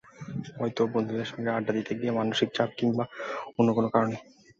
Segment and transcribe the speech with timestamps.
[0.57, 3.03] হয়তো বন্ধুদের সঙ্গে আড্ডা দিতে গিয়ে, মানসিক চাপ কিংবা
[3.57, 4.17] অন্য কোনো কারণে।